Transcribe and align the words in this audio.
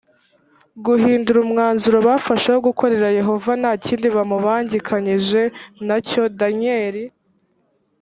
guhindura 0.85 1.37
umwanzuro 1.45 1.97
bafashe 2.07 2.47
wo 2.53 2.59
gukorera 2.67 3.07
yehova 3.19 3.51
nta 3.61 3.71
kindi 3.85 4.07
bamubangikanyije 4.15 5.41
na 5.87 5.97
cyo 6.07 6.21
daniyeli 6.39 7.05